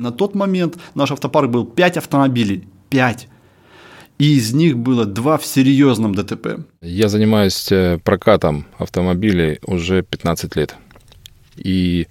[0.00, 2.66] На тот момент наш автопарк был 5 автомобилей.
[2.88, 3.28] 5
[4.18, 6.60] и из них было два в серьезном ДТП.
[6.82, 10.76] Я занимаюсь э, прокатом автомобилей уже 15 лет.
[11.56, 12.06] И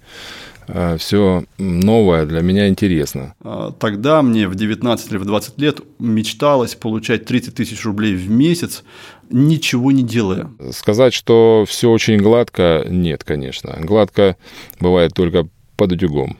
[0.66, 3.34] э, все новое для меня интересно.
[3.42, 8.28] А, тогда мне в 19 или в 20 лет мечталось получать 30 тысяч рублей в
[8.28, 8.82] месяц,
[9.30, 10.50] ничего не делая.
[10.72, 13.76] Сказать, что все очень гладко, нет, конечно.
[13.80, 14.36] Гладко
[14.80, 15.46] бывает только
[15.80, 16.36] под утюгом.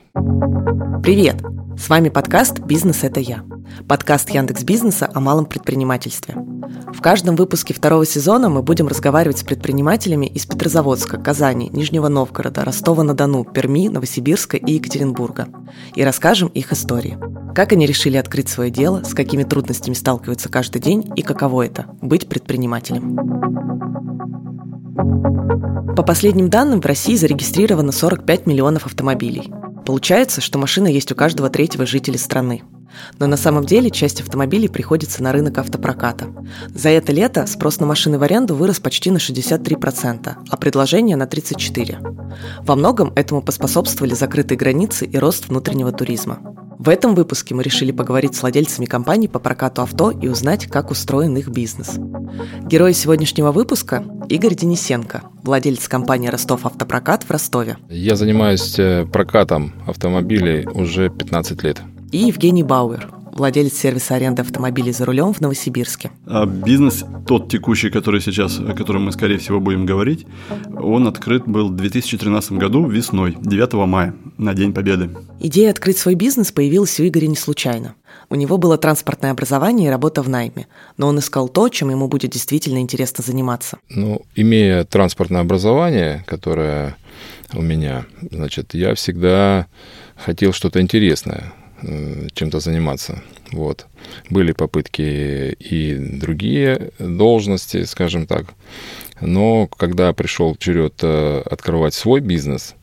[1.01, 1.37] Привет!
[1.75, 3.43] С вами подкаст «Бизнес– это я».
[3.87, 6.35] Подкаст Яндекс Бизнеса о малом предпринимательстве.
[6.93, 12.63] В каждом выпуске второго сезона мы будем разговаривать с предпринимателями из Петрозаводска, Казани, Нижнего Новгорода,
[12.63, 15.47] Ростова-на-Дону, Перми, Новосибирска и Екатеринбурга.
[15.95, 17.17] И расскажем их истории.
[17.55, 21.87] Как они решили открыть свое дело, с какими трудностями сталкиваются каждый день и каково это–
[22.03, 23.17] быть предпринимателем.
[25.95, 29.51] По последним данным, в России зарегистрировано 45 миллионов автомобилей.
[29.85, 32.63] Получается, что машина есть у каждого третьего жителя страны.
[33.19, 36.27] Но на самом деле часть автомобилей приходится на рынок автопроката.
[36.73, 41.23] За это лето спрос на машины в аренду вырос почти на 63%, а предложение на
[41.23, 42.65] 34%.
[42.65, 46.39] Во многом этому поспособствовали закрытые границы и рост внутреннего туризма.
[46.81, 50.89] В этом выпуске мы решили поговорить с владельцами компаний по прокату авто и узнать, как
[50.89, 51.99] устроен их бизнес.
[52.63, 57.77] Герой сегодняшнего выпуска– Игорь Денисенко, владелец компании «Ростов Автопрокат» в Ростове.
[57.87, 61.79] Я занимаюсь э, прокатом автомобилей уже 15 лет.
[62.11, 66.11] И Евгений Бауэр, владелец сервиса аренды автомобилей за рулем в Новосибирске.
[66.25, 70.25] А бизнес, тот текущий, который сейчас, о котором мы, скорее всего, будем говорить,
[70.75, 75.09] он открыт был в 2013 году весной, 9 мая, на День Победы.
[75.39, 77.95] Идея открыть свой бизнес появилась у Игоря не случайно.
[78.29, 82.07] У него было транспортное образование и работа в найме, но он искал то, чем ему
[82.07, 83.77] будет действительно интересно заниматься.
[83.89, 86.95] Ну, имея транспортное образование, которое
[87.53, 89.67] у меня, значит, я всегда
[90.15, 91.53] хотел что-то интересное.
[91.83, 93.21] Э, чем-то заниматься.
[93.51, 93.87] Вот.
[94.29, 98.45] Были попытки и другие должности, скажем так.
[99.19, 102.75] Но когда пришел черед э, открывать свой бизнес,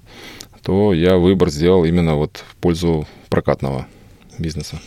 [0.63, 3.87] то я выбор сделал именно вот в пользу прокатного
[4.37, 4.81] бизнеса.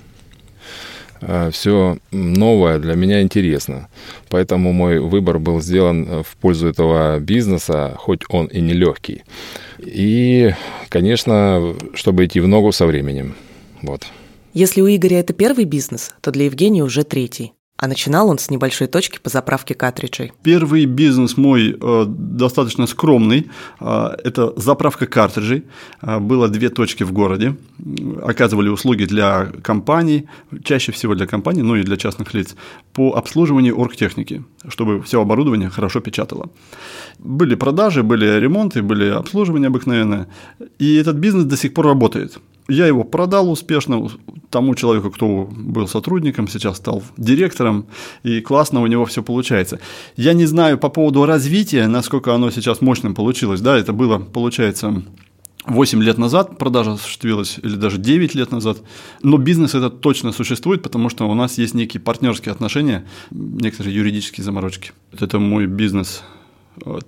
[1.22, 3.88] Э, Все новое для меня интересно.
[4.28, 9.24] Поэтому мой выбор был сделан в пользу этого бизнеса, хоть он и нелегкий.
[9.80, 10.54] И,
[10.90, 13.36] конечно, чтобы идти в ногу со временем.
[13.82, 14.06] Вот.
[14.54, 17.54] Если у Игоря это первый бизнес, то для Евгения уже третий.
[17.82, 20.34] А начинал он с небольшой точки по заправке картриджей.
[20.44, 23.50] Первый бизнес мой э, достаточно скромный.
[23.80, 25.64] Э, это заправка картриджей.
[26.04, 27.56] Э, было две точки в городе.
[28.24, 30.28] Оказывали услуги для компаний,
[30.64, 32.56] чаще всего для компаний, ну и для частных лиц,
[32.94, 36.52] по обслуживанию оргтехники, чтобы все оборудование хорошо печатало.
[37.18, 40.28] Были продажи, были ремонты, были обслуживания обыкновенное.
[40.78, 42.38] И этот бизнес до сих пор работает.
[42.68, 44.10] Я его продал успешно
[44.50, 47.86] тому человеку, кто был сотрудником, сейчас стал директором,
[48.24, 49.80] и классно у него все получается.
[50.16, 53.62] Я не знаю по поводу развития, насколько оно сейчас мощным получилось.
[53.62, 55.04] Да, это было, получается,
[55.66, 58.78] 8 лет назад продажа осуществилась, или даже 9 лет назад.
[59.22, 64.44] Но бизнес этот точно существует, потому что у нас есть некие партнерские отношения, некоторые юридические
[64.44, 64.92] заморочки.
[65.20, 66.24] Это мой бизнес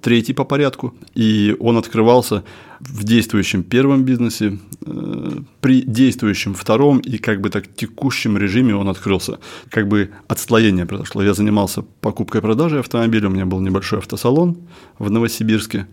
[0.02, 2.44] третий по порядку, и он открывался
[2.80, 5.32] в действующем первом бизнесе, э,
[5.62, 9.40] при действующем втором и как бы так текущем режиме он открылся.
[9.70, 11.24] Как бы отслоение произошло.
[11.24, 14.58] Я занимался покупкой и продажей автомобиля, у меня был небольшой автосалон
[15.00, 15.88] в Новосибирске,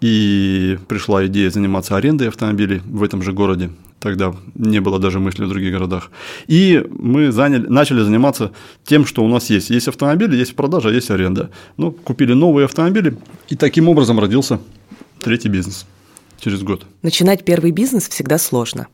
[0.00, 3.70] и пришла идея заниматься арендой автомобилей в этом же городе.
[4.02, 6.10] Тогда не было даже мысли в других городах.
[6.48, 8.50] И мы заняли, начали заниматься
[8.84, 9.70] тем, что у нас есть.
[9.70, 11.50] Есть автомобили, есть продажа, есть аренда.
[11.76, 13.16] Ну, купили новые автомобили,
[13.48, 14.58] и таким образом родился
[15.20, 15.86] третий бизнес
[16.40, 16.84] через год.
[17.02, 18.88] Начинать первый бизнес всегда сложно.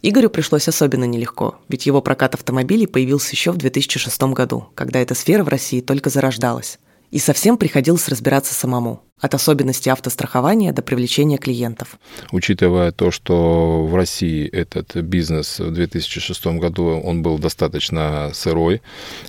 [0.00, 5.14] Игорю пришлось особенно нелегко, ведь его прокат автомобилей появился еще в 2006 году, когда эта
[5.14, 6.78] сфера в России только зарождалась.
[7.14, 9.00] И совсем приходилось разбираться самому.
[9.20, 11.96] От особенностей автострахования до привлечения клиентов.
[12.32, 18.82] Учитывая то, что в России этот бизнес в 2006 году он был достаточно сырой,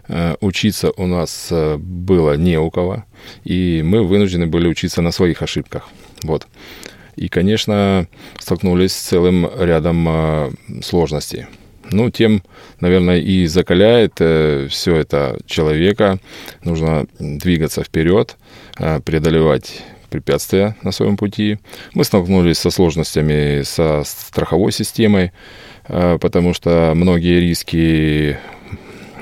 [0.07, 3.05] э, учиться у нас э, было не у кого,
[3.43, 5.87] и мы вынуждены были учиться на своих ошибках.
[6.23, 6.47] Вот.
[7.15, 8.07] И, конечно,
[8.39, 11.45] столкнулись с целым рядом э, сложностей
[11.91, 12.43] ну, тем,
[12.79, 16.19] наверное, и закаляет э, все это человека.
[16.63, 18.37] Нужно двигаться вперед,
[18.77, 21.59] э, преодолевать препятствия на своем пути.
[21.93, 25.31] Мы столкнулись со сложностями со страховой системой,
[25.87, 28.37] э, потому что многие риски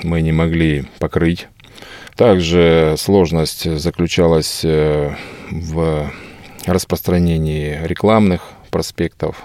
[0.02, 1.48] мы не могли покрыть.
[2.16, 5.14] Также сложность заключалась э,
[5.50, 6.12] в
[6.64, 9.44] распространении рекламных проспектов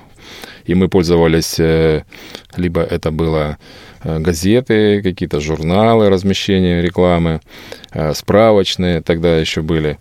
[0.69, 2.03] И мы пользовались, э,
[2.55, 3.57] либо это было
[4.03, 7.41] э, газеты, какие-то журналы, размещение рекламы,
[7.91, 9.97] э, справочные тогда еще были.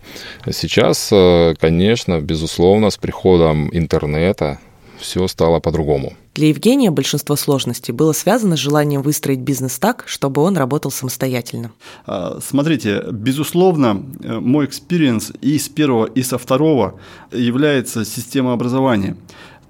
[0.51, 1.11] Сейчас,
[1.59, 4.59] конечно, безусловно, с приходом интернета
[4.99, 6.13] все стало по-другому.
[6.35, 11.71] Для Евгения большинство сложностей было связано с желанием выстроить бизнес так, чтобы он работал самостоятельно.
[12.05, 16.99] А, смотрите, безусловно, мой experience и с первого, и со второго
[17.31, 19.15] является система образования.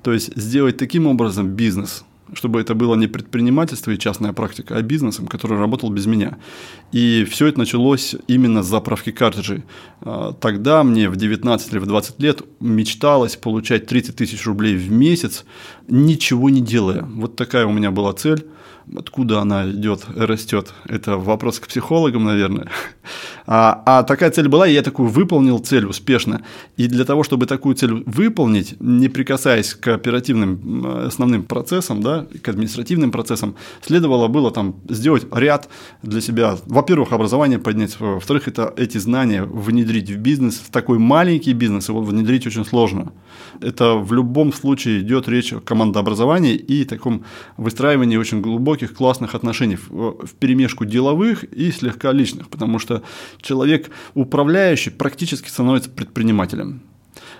[0.03, 2.03] То есть сделать таким образом бизнес–
[2.33, 6.37] чтобы это было не предпринимательство и частная практика, а бизнесом, который работал без меня.
[6.91, 9.63] И все это началось именно с заправки картриджей.
[10.01, 14.91] А, тогда мне в 19 или в 20 лет мечталось получать 30 тысяч рублей в
[14.91, 15.45] месяц,
[15.87, 17.03] ничего не делая.
[17.03, 18.45] Вот такая у меня была цель.
[18.95, 22.67] Откуда она идет, растет, это вопрос к психологам, наверное.
[23.51, 26.43] А, а такая цель была, и я такую выполнил цель успешно.
[26.77, 32.47] И для того, чтобы такую цель выполнить, не прикасаясь к оперативным основным процессам, да, к
[32.47, 35.67] административным процессам, следовало было там сделать ряд
[36.03, 36.57] для себя.
[36.67, 40.55] Во-первых, образование поднять, во-вторых, это эти знания внедрить в бизнес.
[40.59, 43.13] В такой маленький бизнес его внедрить очень сложно.
[43.61, 47.23] Это в любом случае идет речь о командообразовании и таком
[47.57, 53.03] выстраивании очень глубоких, классных отношений в, в перемешку деловых и слегка личных, потому что
[53.41, 56.81] человек управляющий практически становится предпринимателем.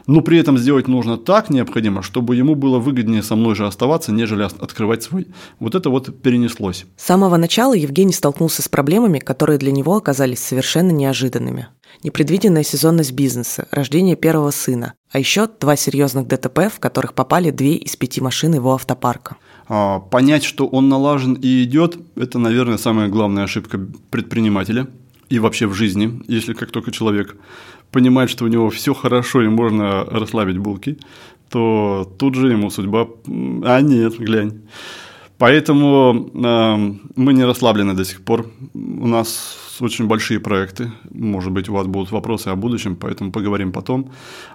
[0.08, 4.12] Но при этом сделать нужно так необходимо, чтобы ему было выгоднее со мной же оставаться,
[4.12, 5.28] нежели открывать свой.
[5.60, 6.86] Вот это вот перенеслось.
[6.98, 11.68] С самого начала Евгений столкнулся с проблемами, которые для него оказались совершенно неожиданными.
[12.04, 17.76] Непредвиденная сезонность бизнеса, рождение первого сына, а еще два серьезных ДТП, в которых попали две
[17.76, 19.38] из пяти машин его автопарка.
[19.70, 23.80] А, понять, что он налажен и идет, это, наверное, самая главная ошибка
[24.10, 24.88] предпринимателя–
[25.30, 27.38] и вообще в жизни, если как только человек
[27.92, 30.98] понимает, что у него все хорошо и можно расслабить булки,
[31.50, 33.08] то тут же ему судьба,
[33.64, 34.62] а нет, глянь.
[35.38, 38.52] Поэтому э, мы не расслаблены до сих пор.
[38.74, 40.92] У нас очень большие проекты.
[41.12, 44.12] Может быть, у вас будут вопросы о будущем, поэтому поговорим потом.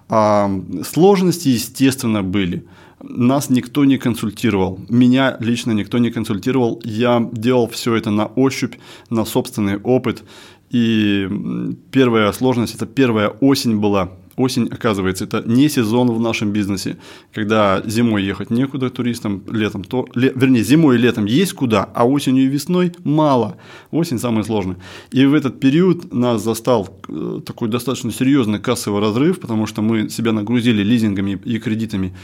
[0.08, 0.50] А,
[0.82, 2.64] сложности, естественно, были.
[3.08, 4.80] Нас никто не консультировал.
[4.88, 6.80] Меня лично никто не консультировал.
[6.84, 8.74] Я делал все это на ощупь,
[9.10, 10.24] на собственный опыт.
[10.70, 11.28] И
[11.90, 14.10] первая сложность– это первая осень была.
[14.36, 16.96] Осень, оказывается, это не сезон в нашем бизнесе,
[17.32, 22.04] когда зимой ехать некуда туристам, летом то, ле, вернее, зимой и летом есть куда, а
[22.04, 23.56] осенью и весной мало.
[23.92, 24.76] Осень самая сложная.
[25.12, 30.08] И в этот период нас застал э, такой достаточно серьезный кассовый разрыв, потому что мы
[30.08, 32.14] себя нагрузили лизингами и кредитами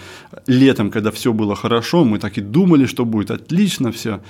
[0.46, 4.20] летом, когда все было хорошо, мы так и думали, что будет отлично все.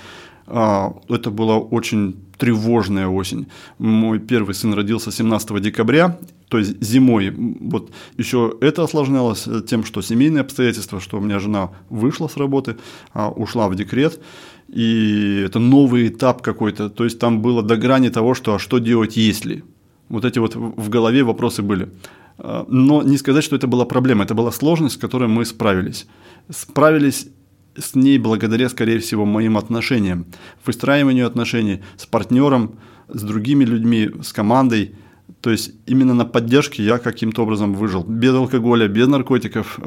[0.47, 3.47] А, это была очень тревожная осень.
[3.77, 6.17] Мой первый сын родился 17 декабря,
[6.49, 7.29] то есть зимой.
[7.29, 12.77] Вот еще это осложнялось тем, что семейные обстоятельства, что у меня жена вышла с работы,
[13.13, 14.19] а, ушла в декрет,
[14.67, 16.89] и это новый этап какой-то.
[16.89, 19.63] То есть там было до грани того, что а что делать, если.
[20.09, 21.89] Вот эти вот в голове вопросы были.
[22.37, 26.07] А, но не сказать, что это была проблема, это была сложность, с которой мы справились.
[26.49, 27.27] Справились
[27.77, 30.25] с ней благодаря, скорее всего, моим отношениям,
[30.65, 34.95] выстраиванию отношений с партнером, с другими людьми, с командой.
[35.41, 38.03] То есть именно на поддержке я каким-то образом выжил.
[38.03, 39.79] Без алкоголя, без наркотиков.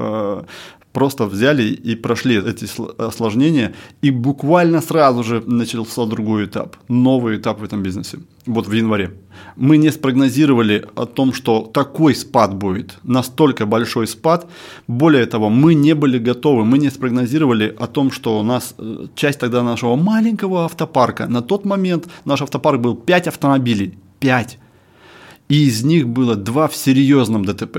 [0.94, 2.67] Э, просто взяли и прошли эти
[2.99, 3.73] осложнения,
[4.05, 8.19] и буквально сразу же начался другой этап, новый этап в этом бизнесе.
[8.46, 9.10] Вот в январе.
[9.56, 14.46] Мы не спрогнозировали о том, что такой спад будет, настолько большой спад.
[14.89, 19.06] Более того, мы не были готовы, мы не спрогнозировали о том, что у нас э,
[19.15, 24.58] часть тогда нашего маленького автопарка, на тот момент наш автопарк был 5 автомобилей, 5.
[25.51, 27.77] И из них было 2 в серьезном ДТП.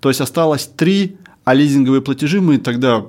[0.00, 1.16] То есть осталось 3
[1.48, 3.06] а лизинговые платежи мы тогда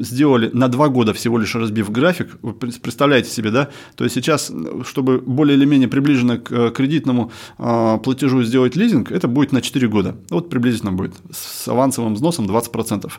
[0.00, 2.36] сделали на два года всего лишь разбив график.
[2.42, 3.68] Вы представляете себе, да?
[3.94, 4.50] То есть сейчас,
[4.84, 9.62] чтобы более или менее приближенно к э, кредитному а, платежу сделать лизинг, это будет на
[9.62, 10.16] 4 года.
[10.28, 11.14] Вот приблизительно будет.
[11.30, 13.12] С авансовым взносом 20%.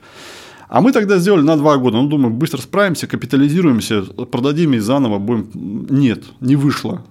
[0.67, 1.95] А мы тогда сделали на два года.
[1.95, 5.87] Ну, думаю, быстро справимся, капитализируемся, продадим и заново будем.
[5.89, 7.05] Нет, не вышло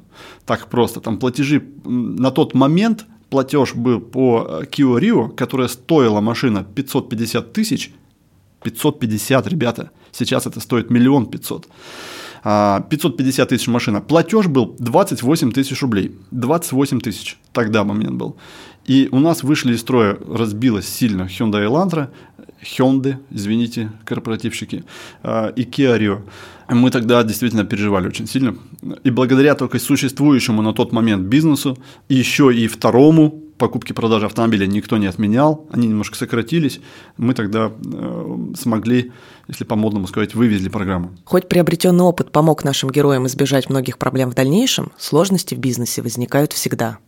[0.44, 1.00] так просто.
[1.00, 7.52] Там платежи на тот момент– платеж был по э, Kia Rio, которая стоила машина 550
[7.52, 7.92] тысяч,
[8.62, 11.68] 550, ребята, сейчас это стоит миллион пятьсот.
[12.42, 14.00] 550 а, тысяч машина.
[14.00, 16.16] Платеж был 28 тысяч рублей.
[16.30, 17.36] 28 тысяч.
[17.52, 18.36] Тогда момент был.
[18.86, 22.08] И у нас вышли из строя, разбилась сильно Hyundai Elantra,
[22.62, 24.84] Hyundai, извините, корпоративщики,
[25.22, 26.22] а, и Kia Rio.
[26.68, 28.56] Мы тогда действительно переживали очень сильно.
[29.04, 34.96] И благодаря только существующему на тот момент бизнесу, еще и второму покупки продажи автомобиля никто
[34.96, 36.80] не отменял, они немножко сократились.
[37.16, 39.12] Мы тогда э, смогли,
[39.48, 41.10] если по-модному сказать, вывезли программу.
[41.24, 46.52] Хоть приобретенный опыт помог нашим героям избежать многих проблем в дальнейшем, сложности в бизнесе возникают
[46.52, 46.98] всегда.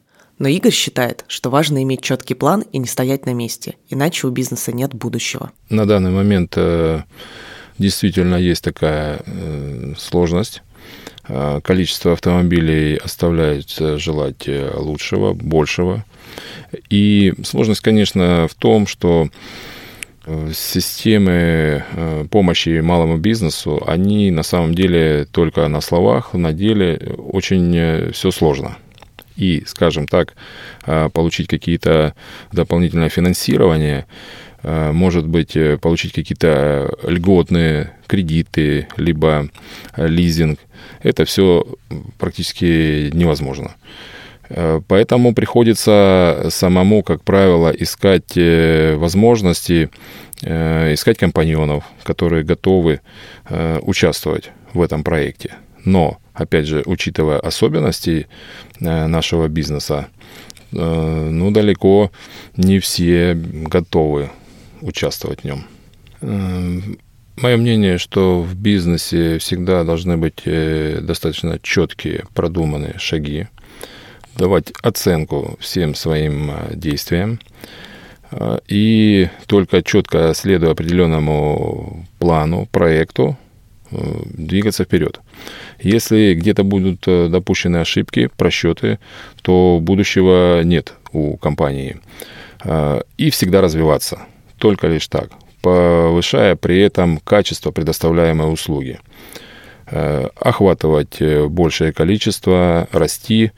[0.40, 4.30] Но Игорь считает, что важно иметь четкий план и не стоять на месте, иначе у
[4.30, 5.52] бизнеса нет будущего.
[5.68, 7.02] На данный момент э,
[7.76, 10.62] действительно есть такая э, сложность.
[11.28, 16.06] Э, количество автомобилей оставляет желать лучшего, большего.
[16.88, 19.28] И сложность, конечно, в том, что
[20.54, 21.84] системы
[22.30, 28.78] помощи малому бизнесу, они на самом деле только на словах, на деле очень все сложно
[29.40, 30.34] и, скажем так,
[30.84, 32.14] а, получить какие-то
[32.52, 34.06] дополнительное финансирование,
[34.62, 39.48] а, может быть, э, получить какие-то льготные кредиты, либо
[39.96, 40.60] лизинг,
[41.02, 41.66] это все
[42.18, 43.74] практически невозможно.
[44.50, 49.88] А, поэтому приходится самому, как правило, искать э, возможности,
[50.42, 53.00] э, искать компаньонов, которые готовы
[53.82, 55.54] участвовать в этом проекте.
[55.84, 58.26] Но опять же, учитывая особенности
[58.80, 60.08] э, нашего бизнеса,
[60.72, 62.10] э, ну, далеко
[62.56, 64.30] не все готовы
[64.80, 65.66] участвовать в нем.
[66.20, 66.80] Э,
[67.36, 73.46] Мое мнение, что в бизнесе всегда должны быть достаточно четкие, продуманные шаги,
[74.36, 77.40] давать оценку всем своим действиям,
[78.68, 83.38] и только четко следуя определенному плану, проекту,
[83.90, 85.20] двигаться вперед.
[85.80, 88.98] Если где-то будут э, допущены ошибки, просчеты,
[89.42, 91.96] то будущего нет у компании.
[92.62, 94.20] А, и всегда развиваться.
[94.58, 95.30] Только лишь так.
[95.62, 98.98] Повышая при этом качество предоставляемой услуги.
[99.86, 103.52] Э, охватывать э, большее количество, расти.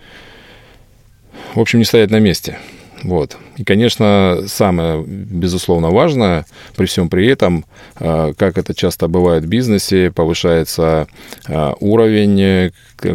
[1.54, 2.58] В общем, не стоять на месте.
[3.02, 3.36] Вот.
[3.56, 7.64] И, конечно, самое, безусловно, важное при всем при этом,
[7.96, 11.08] а, как это часто бывает в бизнесе, повышается
[11.48, 12.70] а, уровень э,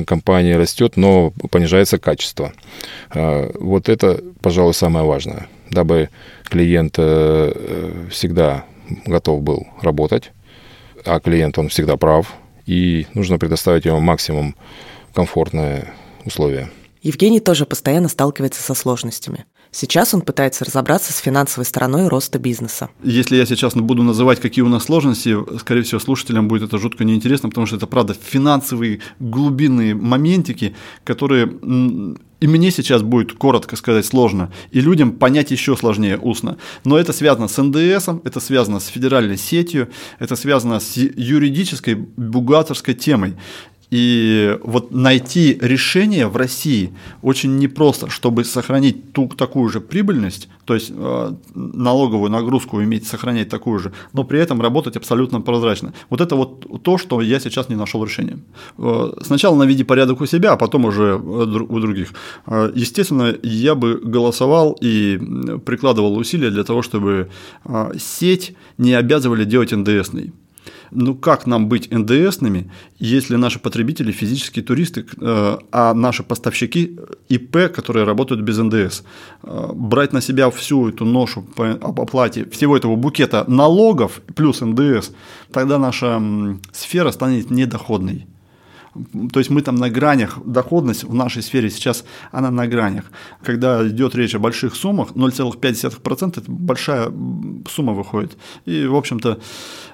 [0.06, 2.54] компании, растет, но понижается качество.
[3.14, 6.10] Вот это, пожалуй, самое важное, дабы
[6.44, 8.66] клиент э, э, всегда
[9.06, 10.32] готов был работать,
[11.06, 12.34] а клиент, он всегда прав,
[12.66, 14.56] и нужно предоставить ему максимум
[15.14, 15.94] комфортные
[16.26, 16.70] условия.
[17.02, 19.46] Евгений тоже постоянно сталкивается со сложностями.
[19.72, 22.90] Сейчас он пытается разобраться с финансовой стороной роста бизнеса.
[23.04, 27.04] Если я сейчас буду называть, какие у нас сложности, скорее всего, слушателям будет это жутко
[27.04, 31.48] неинтересно, потому что это, правда, финансовые глубинные моментики, которые
[32.40, 36.58] и мне сейчас будет коротко сказать сложно, и людям понять еще сложнее устно.
[36.84, 42.94] Но это связано с НДС, это связано с федеральной сетью, это связано с юридической, бухгалтерской
[42.94, 43.36] темой.
[43.90, 50.74] И вот найти решение в России очень непросто, чтобы сохранить ту, такую же прибыльность, то
[50.74, 55.94] есть э, налоговую нагрузку иметь, сохранять такую же, но при этом работать абсолютно прозрачно.
[56.10, 58.40] Вот это вот то, что я сейчас не нашел решения.
[58.78, 62.10] Э, сначала наведи порядок у себя, а потом уже у других.
[62.46, 65.18] Э, естественно, я бы голосовал и
[65.66, 67.30] прикладывал усилия для того, чтобы
[67.64, 70.34] э, сеть не обязывали делать НДСный.
[70.92, 76.98] Ну как нам быть НДСными, если наши потребители физические туристы, э, а наши поставщики
[77.30, 79.04] ИП, которые работают без НДС?
[79.44, 85.12] Э, брать на себя всю эту ношу по оплате всего этого букета налогов плюс НДС,
[85.52, 86.22] тогда наша
[86.72, 88.28] сфера станет недоходной.
[89.32, 93.06] То есть мы там на гранях, доходность в нашей сфере сейчас, она на гранях.
[93.44, 97.12] Когда идет речь о больших суммах, 0,5% это большая
[97.70, 98.38] сумма выходит.
[98.66, 99.40] И, в общем-то,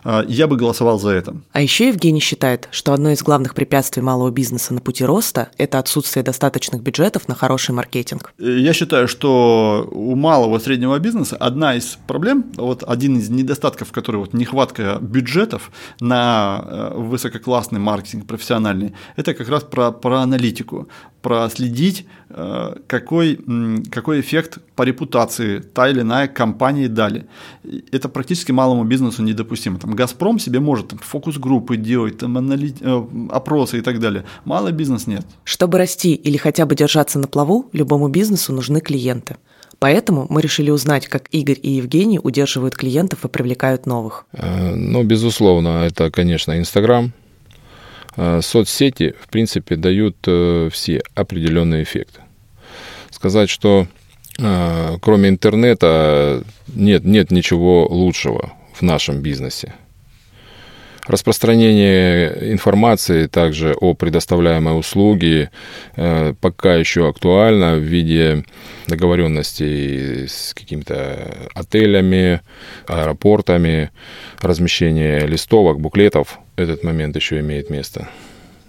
[0.03, 1.35] а, я бы голосовал за это.
[1.51, 5.79] А еще Евгений считает, что одно из главных препятствий малого бизнеса на пути роста– это
[5.79, 8.33] отсутствие достаточных бюджетов на хороший маркетинг.
[8.37, 13.91] Я считаю, что у малого и среднего бизнеса одна из проблем, вот один из недостатков,
[13.91, 20.87] который вот нехватка бюджетов на э, высококлассный маркетинг профессиональный, это как раз про, про аналитику,
[21.23, 23.39] проследить, э, какой,
[23.89, 27.25] какой эффект по репутации та или иная компания дали.
[27.91, 29.79] Это практически малому бизнесу недопустимо.
[29.79, 32.73] Там «Газпром» себе может там, фокус-группы делать, там, анали...
[32.81, 34.25] Э, опросы и так далее.
[34.45, 35.25] Малый бизнес нет.
[35.45, 39.37] Чтобы расти или хотя бы держаться на плаву, любому бизнесу нужны клиенты.
[39.79, 44.25] Поэтому мы решили узнать, как Игорь и Евгений удерживают клиентов и привлекают новых.
[44.33, 47.13] Э, ну, безусловно, это, конечно, Инстаграм–
[48.41, 52.21] соцсети, в принципе, дают э, все определенные эффекты.
[53.09, 53.87] Сказать, что
[54.39, 59.73] э, кроме интернета нет, нет ничего лучшего в нашем бизнесе.
[61.05, 65.51] Распространение информации также о предоставляемой услуге
[65.97, 68.45] э, пока еще актуально в виде
[68.87, 72.39] договоренностей с какими-то отелями,
[72.87, 73.91] аэропортами,
[74.41, 76.39] размещение листовок, буклетов.
[76.55, 78.09] Этот момент еще имеет место.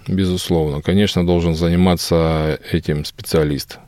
[0.06, 0.82] Безусловно.
[0.82, 3.78] Конечно, должен заниматься этим специалист.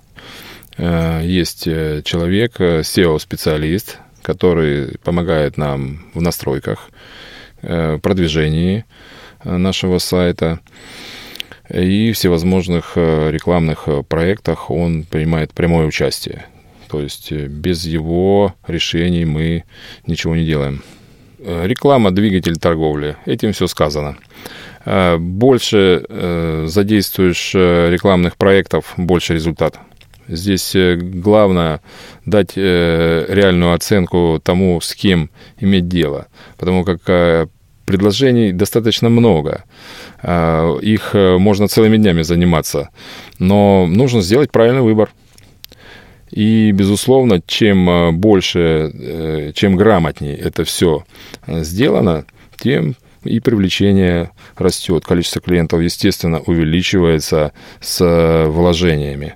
[0.77, 6.91] Э, есть э, человек, SEO-специалист, который помогает нам в настройках,
[7.63, 8.85] э, продвижении
[9.45, 10.59] э, нашего сайта
[11.71, 16.47] и всевозможных э, рекламных проектах он принимает прямое участие.
[16.89, 19.65] То есть без его решений мы
[20.07, 20.83] ничего не делаем.
[21.47, 23.17] Реклама– двигатель торговли.
[23.25, 24.17] Этим все сказано.
[24.85, 29.79] Больше задействуешь рекламных проектов, больше результат.
[30.29, 31.81] Здесь э, главное
[32.25, 36.27] дать э, реальную оценку тому, с кем иметь дело,
[36.57, 37.47] потому как э,
[37.85, 39.65] предложений достаточно много.
[40.25, 42.89] Их можно целыми днями заниматься,
[43.39, 45.11] но нужно сделать правильный выбор.
[46.37, 51.05] И, безусловно, чем больше, чем грамотнее это все
[51.47, 52.27] сделано,
[52.59, 55.07] тем и привлечение растет.
[55.07, 59.35] Количество клиентов, естественно, увеличивается с вложениями.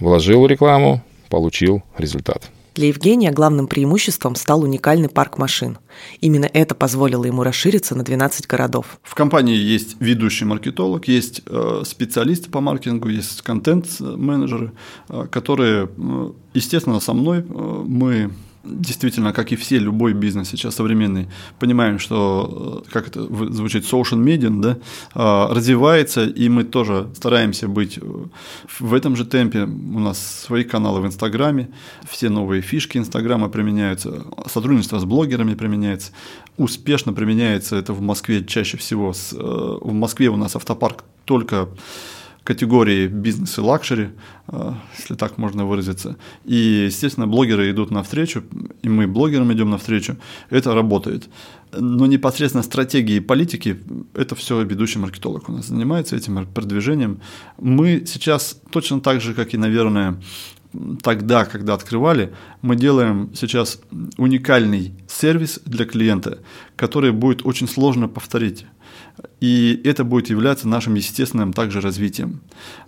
[0.00, 2.50] Вложил рекламу, получил результат.
[2.78, 5.78] Для Евгения главным преимуществом стал уникальный парк машин.
[6.20, 9.00] Именно это позволило ему расшириться на 12 городов.
[9.02, 14.70] В компании есть ведущий маркетолог, есть э, специалисты по маркетингу, есть контент-менеджеры,
[15.08, 18.30] э, которые, э, естественно, со мной мы
[18.64, 23.22] действительно, как и все, любой бизнес сейчас современный, понимаем, что, э, как это
[23.52, 24.78] звучит, social media, да,
[25.14, 28.02] а, развивается, и мы тоже стараемся быть э,
[28.78, 29.62] в этом же темпе.
[29.64, 31.68] У нас свои каналы в Инстаграме,
[32.08, 36.12] все новые фишки Инстаграма применяются, сотрудничество с блогерами применяется,
[36.56, 39.12] успешно применяется это в Москве чаще всего.
[39.32, 41.68] Э, в Москве у нас автопарк только
[42.48, 44.08] категории бизнес и luxury,
[44.46, 46.16] э, если так можно выразиться.
[46.46, 48.42] И, естественно, блогеры идут навстречу,
[48.82, 50.16] и мы блогерам идем навстречу.
[50.48, 51.28] Это работает.
[51.72, 53.76] Но непосредственно стратегии и политики–
[54.14, 57.20] это все ведущий маркетолог у нас занимается этим продвижением.
[57.58, 60.14] Мы сейчас точно так же, как и, наверное,
[61.02, 63.80] тогда, когда открывали, мы делаем сейчас
[64.16, 66.38] уникальный сервис для клиента,
[66.76, 68.64] который будет очень сложно повторить.
[69.40, 72.40] И это будет являться нашим естественным также развитием.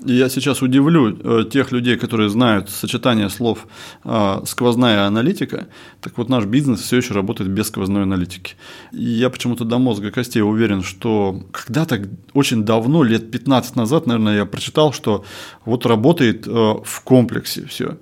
[0.04, 3.66] И я сейчас удивлю э, тех людей, которые знают сочетание слов
[4.04, 5.68] э, «сквозная аналитика».
[6.00, 8.54] Так вот, наш бизнес все еще работает без сквозной аналитики.
[8.92, 12.02] И я почему-то до мозга костей уверен, что когда-то,
[12.34, 15.24] очень давно, лет 15 назад, наверное, я прочитал, что
[15.64, 17.96] вот работает э, в комплексе все.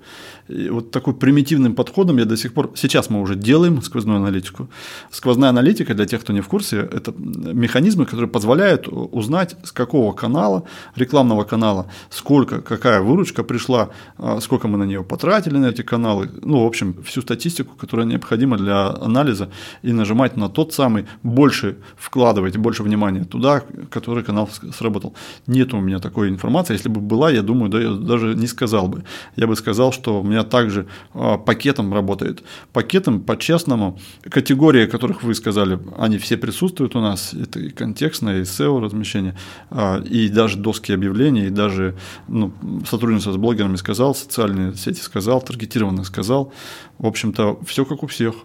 [0.49, 2.71] И вот такой примитивным подходом я до сих пор...
[2.75, 4.67] Сейчас мы уже делаем сквозную аналитику.
[5.11, 10.11] Сквозная аналитика, для тех, кто не в курсе, это механизмы, которые позволяют узнать, с какого
[10.13, 10.63] канала,
[10.95, 16.29] рекламного канала, сколько, какая выручка пришла, а, сколько мы на нее потратили на эти каналы.
[16.41, 19.49] Ну, в общем, всю статистику, которая необходима для анализа,
[19.83, 25.13] и нажимать на тот самый, больше вкладывать, больше внимания туда, который канал сработал.
[25.47, 26.73] Нет у меня такой информации.
[26.73, 29.03] Если бы была, я думаю, да, я даже не сказал бы.
[29.35, 32.43] Я бы сказал, что у меня меня также а, пакетом работает.
[32.73, 33.99] Пакетом по-честному.
[34.23, 37.33] Категории, о которых вы сказали, они все присутствуют у нас.
[37.33, 39.35] Это и контекстное, и SEO размещение,
[39.69, 41.95] а, и даже доски объявлений, и даже
[42.27, 42.51] ну,
[42.89, 46.51] сотрудничество с блогерами сказал, социальные сети сказал, таргетированно сказал.
[46.97, 48.35] В общем-то, все как у всех.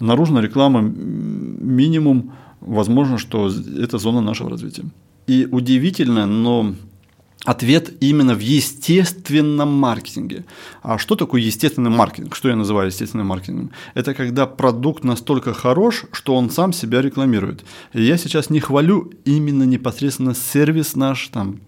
[0.00, 4.84] Наружная реклама минимум, возможно, что это зона нашего развития.
[5.26, 6.74] И удивительно, но
[7.46, 10.44] ответ именно в естественном маркетинге.
[10.82, 12.34] А что такое естественный маркетинг?
[12.34, 13.70] Что я называю естественным маркетингом?
[13.94, 17.64] Это когда продукт настолько хорош, что он сам себя рекламирует.
[17.92, 21.60] И я сейчас не хвалю именно непосредственно сервис наш, там,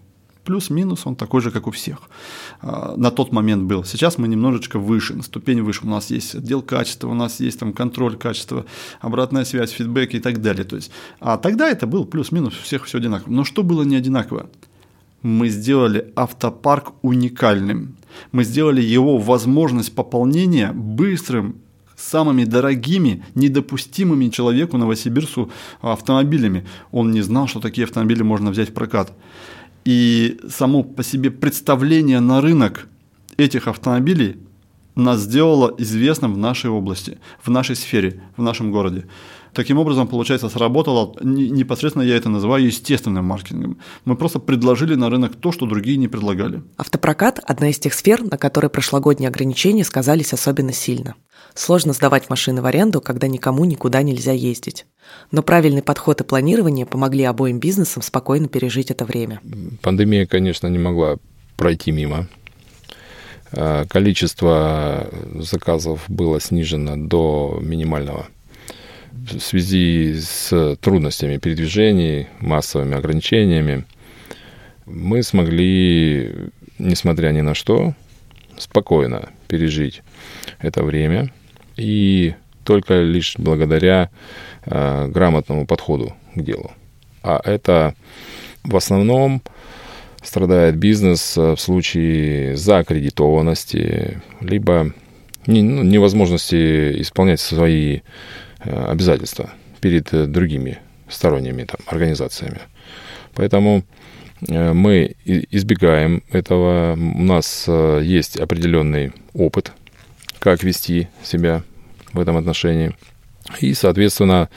[0.43, 2.09] плюс-минус, он такой же, как у всех.
[2.61, 3.85] А, на тот момент был.
[3.85, 5.85] Сейчас мы немножечко выше, на ступень выше.
[5.85, 8.65] У нас есть отдел качества, у нас есть там контроль качества,
[8.99, 10.65] обратная связь, фидбэк и так далее.
[10.65, 13.31] То есть, а тогда это был плюс-минус, у всех все одинаково.
[13.31, 14.49] Но что было не одинаково?
[15.21, 17.95] Мы сделали автопарк уникальным.
[18.31, 21.55] Мы сделали его возможность пополнения быстрым,
[21.95, 25.51] самыми дорогими, недопустимыми человеку Новосибирсу
[25.81, 26.65] автомобилями.
[26.91, 29.13] Он не знал, что такие автомобили можно взять в прокат.
[29.85, 32.87] И само по себе представление на рынок
[33.37, 34.37] этих автомобилей
[34.95, 39.05] нас сделало известным в нашей области, в нашей сфере, в нашем городе.
[39.53, 43.79] Таким образом, получается, сработало, непосредственно я это называю естественным маркетингом.
[44.05, 46.61] Мы просто предложили на рынок то, что другие не предлагали.
[46.77, 51.15] Автопрокат– одна из тех сфер, на которой прошлогодние ограничения сказались особенно сильно.
[51.55, 54.85] Сложно сдавать машины в аренду, когда никому никуда нельзя ездить.
[55.31, 59.41] Но правильный подход и планирование помогли обоим бизнесам спокойно пережить это время.
[59.81, 61.17] Пандемия, конечно, не могла
[61.57, 62.27] пройти мимо.
[63.51, 68.27] А, количество заказов было снижено до минимального.
[69.11, 73.85] В связи с трудностями передвижений, массовыми ограничениями,
[74.85, 77.93] мы смогли, несмотря ни на что,
[78.57, 80.01] спокойно пережить
[80.59, 81.31] это время.
[81.75, 84.09] И только лишь благодаря
[84.65, 86.71] э, грамотному подходу к делу.
[87.23, 87.95] А это
[88.63, 89.41] в основном
[90.21, 94.93] страдает бизнес э, в случае закредитованности, либо
[95.47, 98.01] не, ну, невозможности исполнять свои
[98.59, 102.59] обязательства перед другими сторонними там, организациями.
[103.33, 103.83] Поэтому
[104.47, 106.93] э, мы избегаем этого.
[106.93, 109.71] У нас есть определенный опыт,
[110.39, 111.63] как вести себя
[112.13, 112.93] в этом отношении.
[113.59, 114.49] И, соответственно,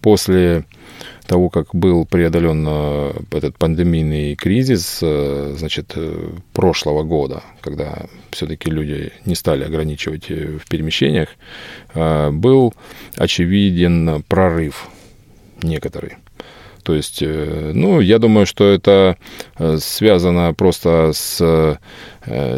[0.00, 0.64] после
[1.28, 8.70] того, как был преодолен э, этот пандемийный кризис, э, значит, э, прошлого года, когда все-таки
[8.70, 11.28] люди не стали ограничивать в перемещениях,
[11.94, 12.72] был
[13.16, 14.88] очевиден прорыв
[15.62, 16.14] некоторый.
[16.82, 19.16] То есть, ну, я думаю, что это
[19.78, 21.78] связано просто с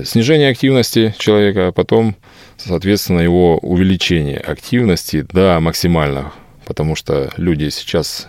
[0.05, 2.15] снижением активности человека, а потом,
[2.57, 6.33] соответственно, его увеличение активности до максимального,
[6.67, 8.29] потому что люди сейчас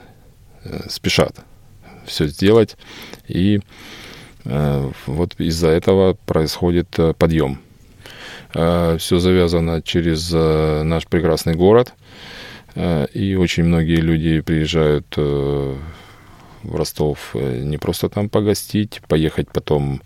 [0.87, 1.39] спешат
[2.05, 2.77] все сделать,
[3.27, 3.61] и
[4.45, 7.59] э, вот из-за этого происходит э, подъем.
[8.53, 11.93] Все завязано через наш прекрасный город,
[12.75, 15.79] и очень многие люди приезжают в
[16.65, 20.01] Ростов не просто там погостить, поехать потом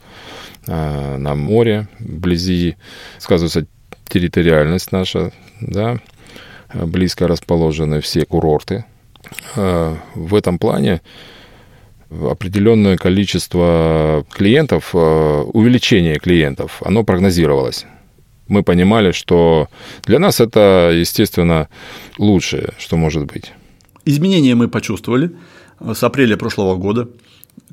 [0.68, 2.76] на море, вблизи.
[3.18, 3.66] Сказывается
[4.08, 5.98] территориальность наша, да,
[6.72, 8.95] близко расположены все курорты, Э,
[9.56, 11.02] в этом плане
[12.10, 14.98] определенное количество клиентов, э,
[15.54, 17.86] увеличение клиентов, оно прогнозировалось.
[18.48, 19.70] Мы понимали, что
[20.06, 21.68] для нас это, естественно,
[22.18, 23.52] лучшее, что может быть.
[24.06, 25.32] Изменения мы почувствовали
[25.80, 27.10] с апреля прошлого года,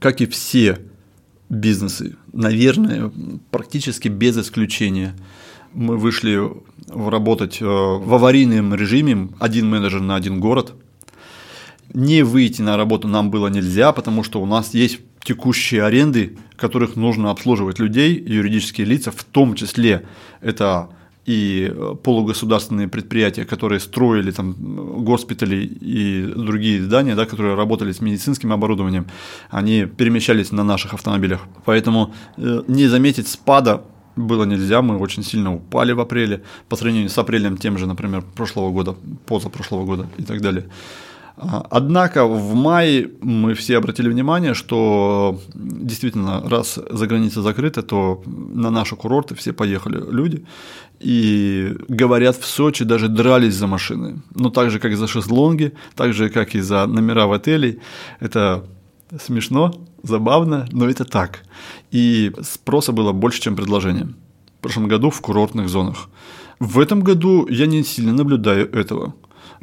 [0.00, 0.78] как и все
[1.50, 3.12] бизнесы, наверное,
[3.50, 5.14] практически без исключения.
[5.74, 6.40] Мы вышли
[6.88, 10.72] работать э, в аварийном режиме, один менеджер на один город–
[11.94, 16.96] не выйти на работу нам было нельзя, потому что у нас есть текущие аренды, которых
[16.96, 20.04] нужно обслуживать людей, юридические лица, в том числе
[20.40, 20.88] это
[21.24, 24.54] и э, полугосударственные предприятия, которые строили там
[25.04, 29.06] госпитали и другие здания, да, которые работали с медицинским оборудованием,
[29.50, 31.42] они перемещались на наших автомобилях.
[31.64, 33.84] Поэтому э, не заметить спада
[34.16, 38.22] было нельзя, мы очень сильно упали в апреле по сравнению с апрелем тем же, например,
[38.34, 40.66] прошлого года, позапрошлого года и так далее.
[41.36, 48.70] Однако в мае мы все обратили внимание, что действительно, раз за граница закрыта, то на
[48.70, 50.44] наши курорты все поехали люди.
[51.00, 54.22] И говорят, в Сочи даже дрались за машины.
[54.34, 57.78] Ну, так же, как за шезлонги, так же, как и за номера в отеле.
[58.20, 58.64] Это
[59.20, 61.44] смешно, забавно, но это так.
[61.90, 64.08] И спроса было больше, чем предложения.
[64.58, 66.08] В прошлом году в курортных зонах.
[66.60, 69.14] В этом году я не сильно наблюдаю этого.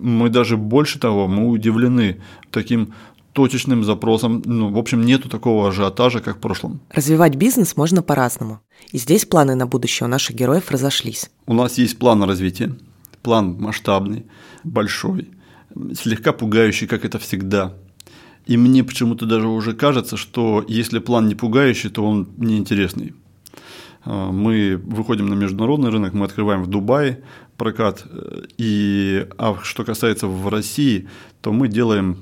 [0.01, 2.93] Мы даже больше того, мы удивлены таким
[3.33, 4.41] точечным запросом.
[4.45, 6.81] Ну, в общем, нету такого ажиотажа, как в прошлом.
[6.89, 8.59] Развивать бизнес можно по-разному.
[8.91, 11.29] И здесь планы на будущее у наших героев разошлись.
[11.45, 12.75] У нас есть план развития.
[13.21, 14.25] План масштабный,
[14.63, 15.29] большой,
[15.93, 17.73] слегка пугающий, как это всегда.
[18.45, 23.13] И мне почему-то даже уже кажется, что если план не пугающий, то он неинтересный.
[24.05, 27.23] А, мы выходим на международный рынок, мы открываем в Дубае
[27.57, 28.05] прокат.
[28.57, 31.07] И, а что касается в России,
[31.41, 32.17] то мы делаем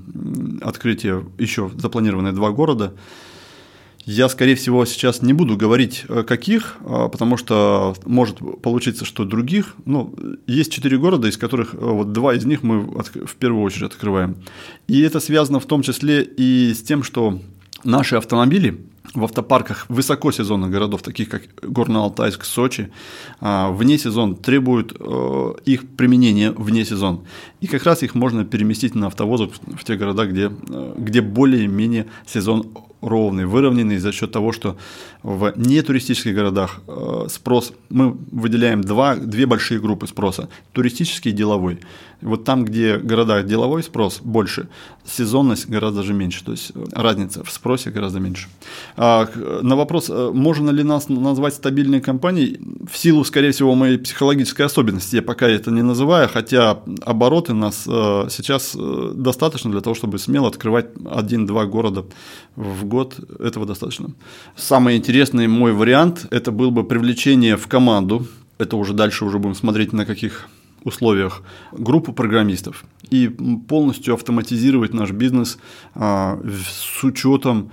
[0.62, 2.94] открытие еще запланированные два города.
[4.06, 9.26] Я, скорее всего, сейчас не буду говорить, э, каких, а, потому что может получиться, что
[9.26, 9.76] других.
[9.84, 10.16] Ну,
[10.48, 14.38] есть четыре города, из которых э, вот два из них мы в первую очередь открываем.
[14.88, 17.42] И это связано в том числе и с тем, что
[17.84, 18.80] наши автомобили–
[19.14, 22.92] в автопарках высокосезонных городов, таких как Горно-Алтайск, Сочи,
[23.40, 27.24] а, вне сезон требуют э, их применения вне сезон.
[27.62, 32.08] И как раз их можно переместить на автовозы в те города, где, э, где более-менее
[32.26, 34.78] сезон ровный, выровненный за счет того, что
[35.24, 41.80] в нетуристических городах э, спрос, мы выделяем два, две большие группы спроса, туристический и деловой.
[42.22, 44.68] Вот там, где города деловой спрос больше,
[45.06, 48.48] сезонность гораздо же меньше, то есть разница в спросе гораздо меньше.
[48.96, 49.30] А
[49.62, 52.60] на вопрос, э, можно ли нас назвать стабильной компанией,
[52.92, 57.86] в силу, скорее всего, моей психологической особенности, я пока это не называю, хотя обороты нас
[57.88, 62.06] э, сейчас э, достаточно для того, чтобы смело открывать один-два города
[62.56, 64.10] в год, этого достаточно.
[64.56, 68.26] Самый интересный мой вариант– это был бы привлечение в команду,
[68.58, 70.48] это уже дальше уже будем смотреть на каких
[70.88, 73.28] условиях группу программистов и
[73.68, 75.58] полностью автоматизировать наш бизнес
[75.94, 77.72] а, с учетом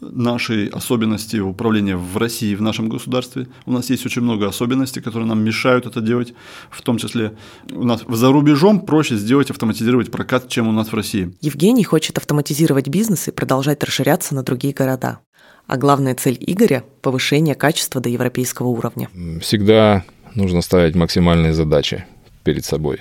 [0.00, 3.48] нашей особенности управления в России, в нашем государстве.
[3.66, 6.34] У нас есть очень много особенностей, которые нам мешают это делать.
[6.70, 7.36] В том числе
[7.72, 11.34] у нас за рубежом проще сделать, автоматизировать прокат, чем у нас в России.
[11.40, 15.18] Евгений хочет автоматизировать бизнес и продолжать расширяться на другие города.
[15.66, 19.10] А главная цель Игоря– повышение качества до европейского уровня.
[19.40, 22.06] Всегда нужно ставить максимальные задачи
[22.48, 23.00] перед собой.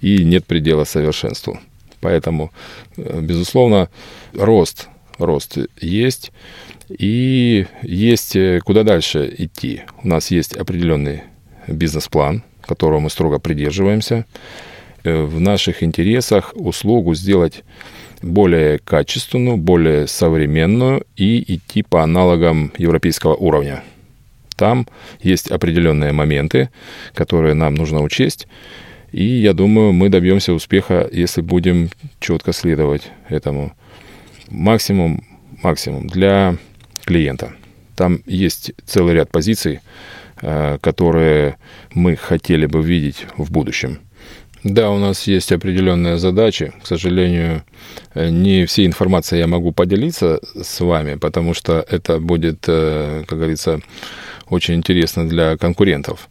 [0.00, 1.58] И нет предела совершенству.
[2.00, 2.50] Поэтому,
[2.96, 3.88] э, безусловно,
[4.32, 6.32] рост, рост есть.
[6.88, 9.82] И есть э, куда дальше идти.
[10.02, 11.24] У нас есть определенный
[11.68, 14.24] бизнес-план, которого мы строго придерживаемся.
[15.04, 17.64] Э, в наших интересах услугу сделать
[18.22, 23.82] более качественную, более современную и идти по аналогам европейского уровня.
[24.56, 24.86] Там
[25.20, 26.70] есть определенные моменты,
[27.14, 28.48] которые нам нужно учесть.
[29.16, 31.88] И я думаю, мы добьемся успеха, если будем
[32.20, 33.72] четко следовать этому.
[34.50, 35.24] Максимум,
[35.62, 36.58] максимум для
[37.06, 37.54] клиента.
[37.94, 39.80] Там есть целый ряд позиций,
[40.42, 41.56] э, которые
[41.94, 44.00] мы хотели бы видеть в будущем.
[44.64, 46.74] Да, у нас есть определенные задачи.
[46.82, 47.62] К сожалению,
[48.12, 53.38] э, не всей информацией я могу поделиться с вами, потому что это будет, э, как
[53.38, 53.80] говорится,
[54.50, 56.28] очень интересно для конкурентов.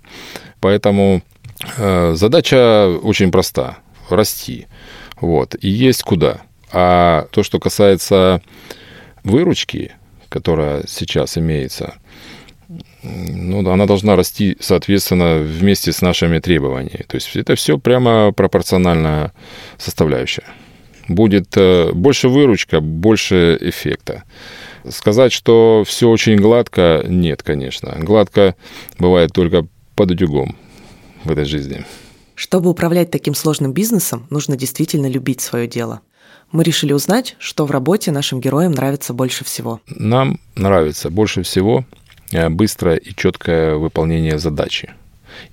[0.60, 1.24] Поэтому
[1.78, 3.78] задача очень проста–
[4.10, 4.68] расти.
[5.20, 5.56] Вот.
[5.60, 6.42] И есть куда.
[6.72, 8.42] А то, что касается
[9.24, 9.94] выручки,
[10.30, 11.96] которая сейчас имеется,
[13.04, 17.06] ну, она должна расти, соответственно, вместе с нашими требованиями.
[17.08, 19.32] То есть это все прямо пропорциональная
[19.78, 20.46] составляющая.
[21.08, 24.24] Будет э, больше выручка, больше эффекта.
[24.90, 27.96] Сказать, что все очень гладко, нет, конечно.
[28.00, 28.56] Гладко
[28.98, 30.56] бывает только под утюгом
[31.26, 31.86] в этой жизни.
[32.36, 36.02] Чтобы управлять таким сложным бизнесом, нужно действительно любить свое дело.
[36.52, 39.82] Мы решили узнать, что в работе нашим героям нравится больше всего.
[39.88, 41.86] Нам нравится больше всего
[42.32, 44.94] э, быстрое и четкое выполнение задачи.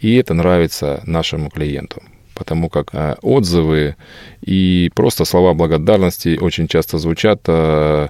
[0.00, 2.02] И это нравится нашему клиенту
[2.34, 3.94] потому как э, отзывы
[4.40, 8.08] и просто слова благодарности очень часто звучат э,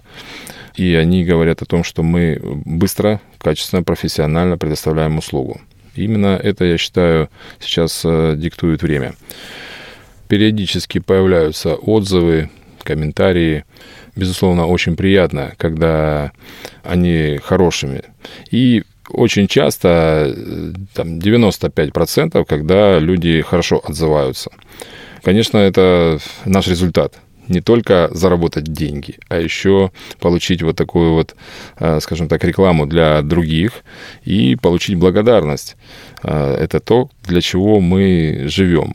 [0.74, 5.60] и они говорят о том, что мы быстро, качественно, профессионально предоставляем услугу.
[5.94, 7.28] Именно это, я считаю,
[7.60, 9.14] сейчас э, диктует время.
[10.28, 12.50] Периодически появляются отзывы,
[12.82, 13.64] комментарии.
[14.16, 16.32] Безусловно, очень приятно, когда
[16.82, 18.02] они хорошими.
[18.50, 24.50] И очень часто, э, там, 95%, когда люди хорошо отзываются.
[25.22, 27.14] Конечно, это наш результат–
[27.48, 31.34] не только заработать деньги, а еще получить вот такую вот,
[31.78, 33.84] э, скажем так, рекламу для других
[34.24, 35.76] и получить благодарность.
[36.22, 38.94] Э, это то, для чего мы живем.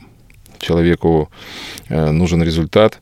[0.58, 1.30] Человеку
[1.88, 3.00] э, нужен результат,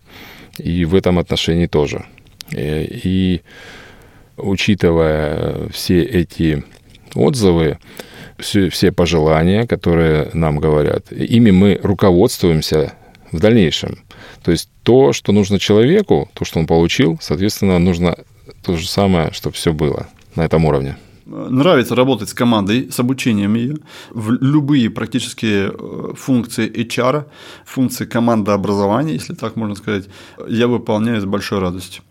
[0.58, 2.04] и в этом отношении тоже.
[2.52, 3.42] И
[4.36, 6.64] учитывая все эти
[7.14, 7.78] отзывы,
[8.38, 12.92] все, все пожелания, которые нам говорят, ими мы руководствуемся
[13.32, 13.98] в дальнейшем.
[14.42, 18.16] То есть то, что нужно человеку, то, что он получил, соответственно, нужно
[18.62, 20.96] то же самое, чтобы все было на этом уровне.
[21.26, 23.78] Нравится работать с командой, с обучением ее.
[24.10, 27.24] В любые практически э, функции HR,
[27.64, 30.08] функции командообразования, если так можно сказать,
[30.48, 32.04] я выполняю с большой радостью.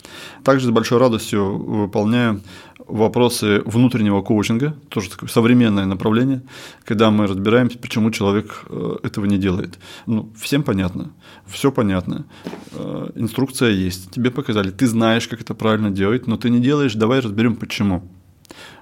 [0.44, 2.42] Также с большой радостью выполняю
[2.88, 6.42] вопросы внутреннего коучинга, тоже такое современное направление,
[6.84, 9.80] когда мы разбираемся, почему человек э, этого не делает.
[10.08, 11.12] Ну, всем понятно,
[11.48, 12.26] все понятно,
[12.74, 16.96] э, инструкция есть, тебе показали, ты знаешь, как это правильно делать, но ты не делаешь,
[16.96, 18.04] давай разберем почему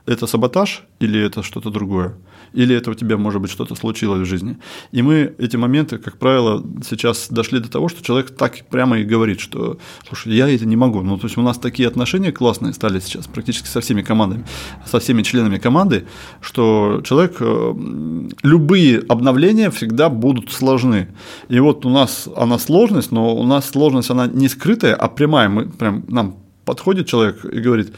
[0.05, 2.15] это саботаж или это что-то другое?
[2.53, 4.57] Или это у тебя, может быть, что-то случилось в жизни?
[4.91, 9.03] И мы эти моменты, как правило, сейчас дошли до того, что человек так прямо и
[9.03, 11.01] говорит, что, слушай, я это не могу.
[11.01, 14.45] Ну, то есть у нас такие отношения классные стали сейчас практически со всеми командами,
[14.85, 16.05] со всеми членами команды,
[16.41, 17.73] что человек, э,
[18.43, 21.07] любые обновления всегда будут сложны.
[21.49, 25.49] И вот у нас она сложность, но у нас сложность, она не скрытая, а прямая.
[25.49, 26.35] Мы прям, нам
[26.65, 27.93] подходит человек и говорит,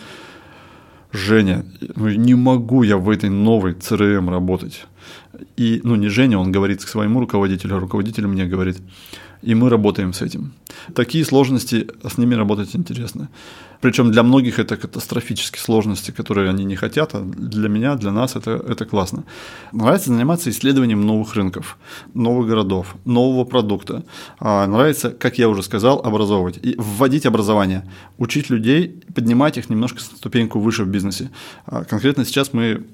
[1.16, 4.86] Женя, ну не могу я в этой новой CRM работать.
[5.58, 8.78] И, ну, не Женя, он говорит к своему руководителю, а руководитель мне говорит,
[9.46, 10.52] и мы работаем с этим.
[10.96, 13.30] Такие сложности, с ними работать интересно.
[13.82, 18.36] Причем для многих это катастрофические сложности, которые они не хотят, а для меня, для нас
[18.36, 19.24] это, это классно.
[19.72, 21.78] Нравится заниматься исследованием новых рынков,
[22.16, 24.04] новых городов, нового продукта.
[24.40, 26.60] А нравится, как я уже сказал, образовывать.
[26.66, 27.84] И вводить образование,
[28.18, 31.30] учить людей, поднимать их немножко ступеньку выше в бизнесе.
[31.66, 32.86] А конкретно сейчас мы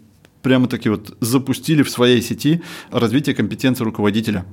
[0.41, 2.61] прямо таки вот запустили в своей сети
[2.91, 4.45] развитие компетенции руководителя.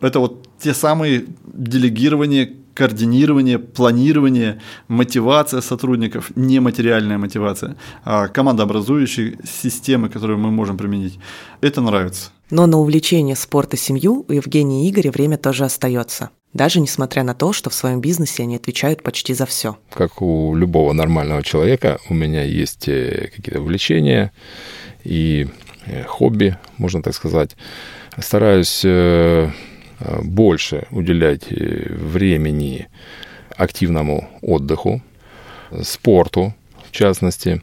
[0.00, 10.36] Это вот те самые делегирования, координирование, планирование, мотивация сотрудников, нематериальная мотивация, а командообразующие системы, которые
[10.36, 11.18] мы можем применить.
[11.62, 12.30] Это нравится.
[12.50, 16.30] Но на увлечение спорт и семью у Евгения и Игоря время тоже остается.
[16.52, 19.76] Даже несмотря на то, что в своем бизнесе они отвечают почти за все.
[19.92, 24.32] Как у любого нормального человека, у меня есть э, какие-то увлечения
[25.04, 25.48] и
[25.86, 27.56] э, хобби, можно так сказать.
[28.18, 29.50] Стараюсь э,
[29.98, 32.88] Э, больше уделять э, времени
[33.56, 35.00] активному отдыху,
[35.82, 37.62] спорту, в частности.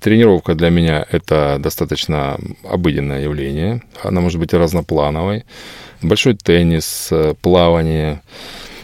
[0.00, 3.82] Тренировка для меня– это достаточно обыденное явление.
[4.02, 5.44] Она может быть разноплановой.
[6.02, 8.22] Большой теннис, плавание,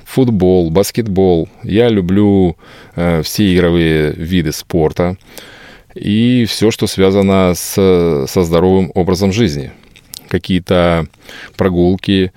[0.05, 1.49] футбол, баскетбол.
[1.63, 2.57] Я люблю
[3.23, 5.17] все игровые виды спорта
[5.95, 9.71] и все, что связано с, со здоровым образом жизни.
[10.31, 11.09] Какие-то
[11.57, 12.33] прогулки,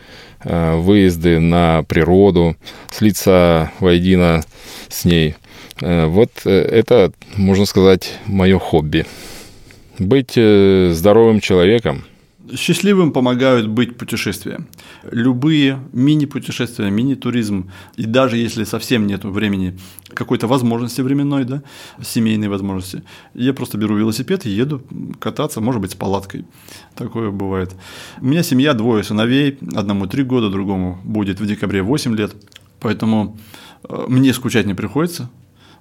[0.46, 2.58] Э, выезды на природу,
[2.92, 4.44] слиться воедино
[4.90, 5.36] с ней.
[5.82, 9.06] Э, вот э, это, можно сказать, мое хобби.
[10.00, 12.06] Быть здоровым человеком–
[12.56, 14.66] Счастливым помогают быть путешествия.
[15.12, 21.64] Любые мини-путешествия, мини-туризм, и даже если совсем нет времени, какой-то возможности временной, да,
[22.02, 24.84] семейной возможности, я просто беру велосипед и еду
[25.20, 26.46] кататься, может быть, с палаткой.
[26.96, 27.74] Такое бывает.
[28.22, 32.36] У меня семья, двое сыновей, одному три года, другому будет в декабре 8 лет,
[32.80, 33.38] поэтому
[33.90, 35.30] э, мне скучать не приходится,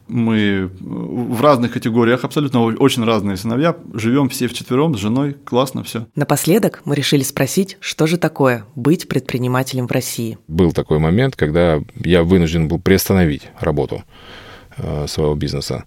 [0.08, 6.06] мы в разных категориях, абсолютно очень разные сыновья, живем все вчетвером с женой, классно все.
[6.14, 10.38] Напоследок мы решили спросить, что же такое быть предпринимателем в России?
[10.48, 14.04] Был такой момент, когда я вынужден был приостановить работу
[14.76, 15.84] э, своего бизнеса.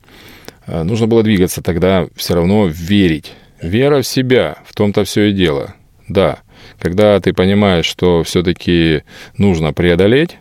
[0.67, 3.33] Э, нужно было двигаться тогда, все равно верить.
[3.61, 5.75] Вера в себя, в том-то все и дело.
[6.07, 6.39] Да,
[6.79, 9.03] когда ты понимаешь, что все-таки
[9.37, 10.37] нужно преодолеть,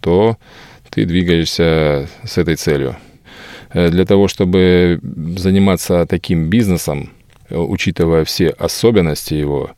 [0.00, 0.36] то
[0.90, 2.96] ты двигаешься с этой целью.
[3.74, 5.00] Э, для того, чтобы
[5.36, 7.10] заниматься таким бизнесом,
[7.48, 9.70] э, учитывая все особенности его,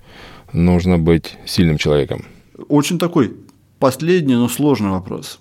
[0.53, 2.25] нужно быть сильным человеком?
[2.69, 3.33] Очень такой
[3.79, 5.39] последний, но сложный вопрос.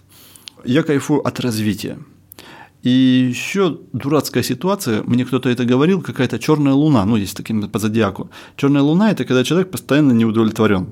[0.65, 1.97] Я кайфую от развития.
[2.83, 7.79] И еще дурацкая ситуация, мне кто-то это говорил, какая-то черная луна, ну, есть таким по
[7.79, 8.29] зодиаку.
[8.57, 10.87] Черная луна– это когда человек постоянно не удовлетворен,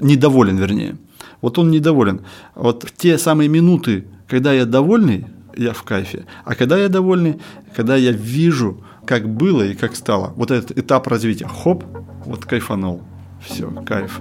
[0.00, 0.96] недоволен, вернее.
[1.40, 2.20] Вот он недоволен.
[2.54, 5.24] Вот в те самые минуты, когда я довольный,
[5.60, 6.24] я в кайфе.
[6.44, 7.40] А когда я довольный,
[7.76, 10.32] когда я вижу, как было и как стало.
[10.36, 11.46] Вот этот этап развития.
[11.46, 11.84] Хоп,
[12.24, 13.02] вот кайфанул.
[13.44, 14.20] Все, кайф.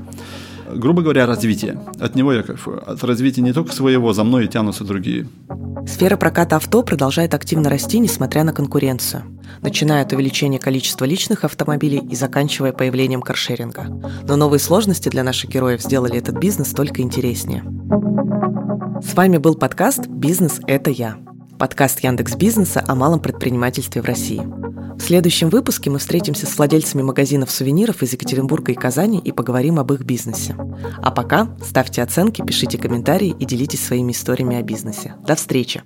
[0.74, 1.80] Грубо говоря, развитие.
[2.00, 2.82] От него я кайфую.
[2.90, 5.28] От развития не только своего, за мной и тянутся другие.
[5.88, 9.24] Сфера проката авто продолжает активно расти, несмотря на конкуренцию.
[9.62, 13.86] Начиная от увеличения количества личных автомобилей и заканчивая появлением каршеринга.
[14.28, 17.64] Но новые сложности для наших героев сделали этот бизнес только интереснее.
[19.02, 21.29] С вами был подкаст «Бизнес– это я».
[21.60, 24.40] Подкаст Яндекс Бизнеса о малом предпринимательстве в России.
[24.40, 29.78] В следующем выпуске мы встретимся с владельцами магазинов сувениров из Екатеринбурга и Казани и поговорим
[29.78, 30.56] об их бизнесе.
[31.02, 35.16] А пока ставьте оценки, пишите комментарии и делитесь своими историями о бизнесе.
[35.28, 35.84] До встречи!